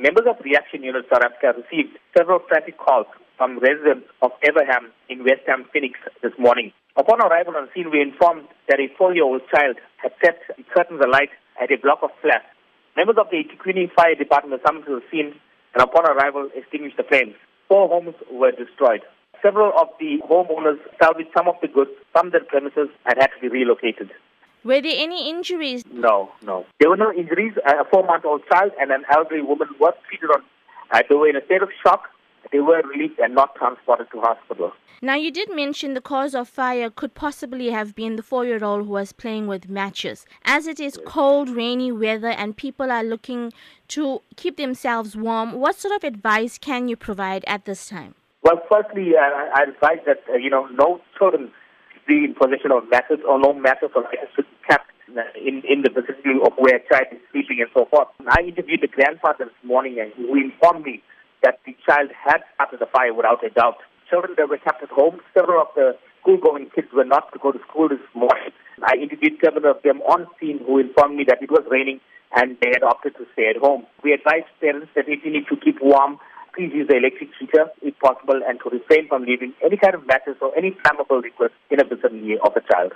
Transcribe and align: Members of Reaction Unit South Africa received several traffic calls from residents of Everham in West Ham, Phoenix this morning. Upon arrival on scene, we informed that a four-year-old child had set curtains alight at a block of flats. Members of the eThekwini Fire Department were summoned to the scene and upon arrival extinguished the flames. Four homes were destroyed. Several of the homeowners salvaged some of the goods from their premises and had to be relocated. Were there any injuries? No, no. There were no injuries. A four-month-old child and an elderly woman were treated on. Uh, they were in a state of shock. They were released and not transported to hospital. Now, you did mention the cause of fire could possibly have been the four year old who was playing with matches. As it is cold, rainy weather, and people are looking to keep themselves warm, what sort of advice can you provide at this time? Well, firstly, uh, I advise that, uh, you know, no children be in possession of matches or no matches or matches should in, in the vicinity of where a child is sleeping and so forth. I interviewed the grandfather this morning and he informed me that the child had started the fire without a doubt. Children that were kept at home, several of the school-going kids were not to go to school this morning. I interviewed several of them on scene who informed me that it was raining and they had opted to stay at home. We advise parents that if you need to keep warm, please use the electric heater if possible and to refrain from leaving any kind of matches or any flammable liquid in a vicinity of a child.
Members 0.00 0.24
of 0.32 0.40
Reaction 0.40 0.82
Unit 0.82 1.04
South 1.12 1.20
Africa 1.20 1.60
received 1.60 1.98
several 2.16 2.40
traffic 2.48 2.78
calls 2.78 3.04
from 3.36 3.58
residents 3.58 4.08
of 4.22 4.32
Everham 4.40 4.88
in 5.10 5.24
West 5.28 5.44
Ham, 5.46 5.66
Phoenix 5.74 6.00
this 6.22 6.32
morning. 6.38 6.72
Upon 6.96 7.20
arrival 7.20 7.52
on 7.54 7.68
scene, 7.74 7.90
we 7.92 8.00
informed 8.00 8.48
that 8.66 8.80
a 8.80 8.88
four-year-old 8.96 9.42
child 9.52 9.76
had 10.00 10.12
set 10.24 10.40
curtains 10.72 11.04
alight 11.04 11.28
at 11.60 11.70
a 11.70 11.76
block 11.76 11.98
of 12.00 12.08
flats. 12.22 12.48
Members 12.96 13.16
of 13.20 13.28
the 13.28 13.44
eThekwini 13.44 13.92
Fire 13.92 14.14
Department 14.14 14.56
were 14.56 14.64
summoned 14.64 14.86
to 14.86 14.96
the 14.96 15.04
scene 15.12 15.36
and 15.74 15.82
upon 15.84 16.08
arrival 16.08 16.48
extinguished 16.56 16.96
the 16.96 17.04
flames. 17.04 17.36
Four 17.68 17.86
homes 17.88 18.16
were 18.32 18.52
destroyed. 18.52 19.04
Several 19.44 19.70
of 19.76 19.88
the 20.00 20.16
homeowners 20.24 20.80
salvaged 20.96 21.28
some 21.36 21.46
of 21.46 21.56
the 21.60 21.68
goods 21.68 21.92
from 22.12 22.30
their 22.30 22.44
premises 22.48 22.88
and 23.04 23.20
had 23.20 23.28
to 23.36 23.40
be 23.42 23.52
relocated. 23.52 24.08
Were 24.62 24.82
there 24.82 24.96
any 24.96 25.30
injuries? 25.30 25.84
No, 25.90 26.30
no. 26.42 26.66
There 26.78 26.90
were 26.90 26.96
no 26.96 27.12
injuries. 27.12 27.54
A 27.66 27.84
four-month-old 27.90 28.42
child 28.52 28.72
and 28.80 28.90
an 28.90 29.04
elderly 29.12 29.42
woman 29.42 29.68
were 29.80 29.94
treated 30.08 30.30
on. 30.30 30.42
Uh, 30.90 31.02
they 31.08 31.14
were 31.14 31.28
in 31.28 31.36
a 31.36 31.44
state 31.46 31.62
of 31.62 31.70
shock. 31.82 32.08
They 32.52 32.58
were 32.60 32.82
released 32.82 33.18
and 33.20 33.34
not 33.34 33.54
transported 33.54 34.08
to 34.12 34.20
hospital. 34.20 34.72
Now, 35.02 35.14
you 35.14 35.30
did 35.30 35.54
mention 35.54 35.94
the 35.94 36.00
cause 36.02 36.34
of 36.34 36.46
fire 36.46 36.90
could 36.90 37.14
possibly 37.14 37.70
have 37.70 37.94
been 37.94 38.16
the 38.16 38.22
four 38.22 38.44
year 38.44 38.62
old 38.62 38.86
who 38.86 38.92
was 38.92 39.12
playing 39.12 39.46
with 39.46 39.70
matches. 39.70 40.26
As 40.44 40.66
it 40.66 40.78
is 40.78 40.98
cold, 41.06 41.48
rainy 41.48 41.90
weather, 41.90 42.28
and 42.28 42.54
people 42.54 42.90
are 42.90 43.04
looking 43.04 43.52
to 43.88 44.20
keep 44.36 44.58
themselves 44.58 45.16
warm, 45.16 45.52
what 45.52 45.76
sort 45.76 45.94
of 45.94 46.04
advice 46.04 46.58
can 46.58 46.88
you 46.88 46.96
provide 46.96 47.44
at 47.46 47.64
this 47.64 47.88
time? 47.88 48.14
Well, 48.42 48.60
firstly, 48.70 49.12
uh, 49.16 49.20
I 49.20 49.64
advise 49.68 50.04
that, 50.06 50.22
uh, 50.28 50.36
you 50.36 50.50
know, 50.50 50.66
no 50.66 51.00
children 51.16 51.50
be 52.06 52.24
in 52.24 52.34
possession 52.34 52.72
of 52.72 52.88
matches 52.90 53.20
or 53.26 53.38
no 53.38 53.52
matches 53.52 53.90
or 53.94 54.02
matches 54.02 54.28
should 54.34 54.46
in, 55.40 55.62
in 55.68 55.82
the 55.82 55.90
vicinity 55.90 56.38
of 56.44 56.52
where 56.56 56.76
a 56.76 56.84
child 56.88 57.08
is 57.12 57.20
sleeping 57.32 57.60
and 57.60 57.70
so 57.74 57.86
forth. 57.90 58.08
I 58.28 58.42
interviewed 58.42 58.80
the 58.82 58.88
grandfather 58.88 59.46
this 59.46 59.60
morning 59.64 59.98
and 59.98 60.12
he 60.14 60.24
informed 60.28 60.84
me 60.84 61.02
that 61.42 61.60
the 61.66 61.76
child 61.86 62.10
had 62.12 62.44
started 62.54 62.80
the 62.80 62.86
fire 62.86 63.14
without 63.14 63.44
a 63.44 63.50
doubt. 63.50 63.78
Children 64.08 64.34
that 64.36 64.48
were 64.48 64.58
kept 64.58 64.82
at 64.82 64.90
home, 64.90 65.20
several 65.32 65.60
of 65.60 65.68
the 65.74 65.96
school-going 66.20 66.70
kids 66.74 66.88
were 66.92 67.04
not 67.04 67.32
to 67.32 67.38
go 67.38 67.52
to 67.52 67.58
school 67.68 67.88
this 67.88 68.02
morning. 68.14 68.52
I 68.84 68.96
interviewed 68.96 69.40
several 69.42 69.70
of 69.70 69.82
them 69.82 70.00
on 70.02 70.26
scene 70.38 70.60
who 70.64 70.78
informed 70.78 71.16
me 71.16 71.24
that 71.28 71.42
it 71.42 71.50
was 71.50 71.64
raining 71.70 72.00
and 72.36 72.56
they 72.60 72.70
had 72.72 72.82
opted 72.82 73.16
to 73.16 73.26
stay 73.32 73.50
at 73.50 73.56
home. 73.56 73.86
We 74.04 74.12
advise 74.12 74.46
parents 74.60 74.88
that 74.94 75.08
if 75.08 75.24
you 75.24 75.32
need 75.32 75.48
to 75.48 75.56
keep 75.56 75.82
warm, 75.82 76.18
please 76.54 76.72
use 76.74 76.88
the 76.88 76.96
electric 76.96 77.30
heater 77.38 77.70
if 77.82 77.98
possible 77.98 78.40
and 78.46 78.58
to 78.60 78.70
refrain 78.70 79.08
from 79.08 79.24
leaving 79.24 79.54
any 79.64 79.76
kind 79.76 79.94
of 79.94 80.06
matches 80.06 80.36
or 80.40 80.56
any 80.56 80.76
flammable 80.82 81.22
liquid 81.22 81.50
in 81.70 81.80
a 81.80 81.84
vicinity 81.84 82.36
of 82.38 82.52
a 82.56 82.62
child. 82.72 82.92